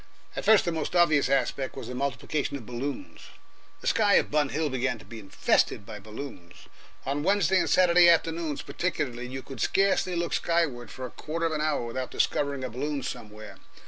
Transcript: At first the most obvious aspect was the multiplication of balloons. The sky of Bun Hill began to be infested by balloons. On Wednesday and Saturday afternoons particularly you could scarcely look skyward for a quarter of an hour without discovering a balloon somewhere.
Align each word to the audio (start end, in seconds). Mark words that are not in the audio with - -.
At 0.35 0.45
first 0.45 0.65
the 0.65 0.71
most 0.71 0.95
obvious 0.95 1.29
aspect 1.29 1.75
was 1.75 1.87
the 1.87 1.93
multiplication 1.93 2.57
of 2.57 2.65
balloons. 2.65 3.27
The 3.81 3.85
sky 3.85 4.15
of 4.15 4.31
Bun 4.31 4.49
Hill 4.49 4.67
began 4.67 4.97
to 4.97 5.05
be 5.05 5.19
infested 5.19 5.85
by 5.85 5.99
balloons. 5.99 6.65
On 7.05 7.21
Wednesday 7.21 7.59
and 7.59 7.69
Saturday 7.69 8.09
afternoons 8.09 8.63
particularly 8.63 9.27
you 9.27 9.43
could 9.43 9.61
scarcely 9.61 10.15
look 10.15 10.33
skyward 10.33 10.89
for 10.89 11.05
a 11.05 11.11
quarter 11.11 11.45
of 11.45 11.51
an 11.51 11.61
hour 11.61 11.85
without 11.85 12.09
discovering 12.09 12.63
a 12.63 12.69
balloon 12.71 13.03
somewhere. 13.03 13.59